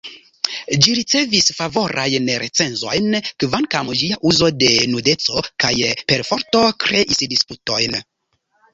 Ĝi 0.85 0.93
ricevis 0.99 1.49
favorajn 1.57 2.31
recenzojn, 2.45 3.19
kvankam 3.45 3.93
ĝia 4.01 4.19
uzo 4.33 4.51
de 4.65 4.73
nudeco 4.97 5.47
kaj 5.67 5.75
perforto 6.13 6.67
kreis 6.89 7.27
disputojn. 7.37 8.05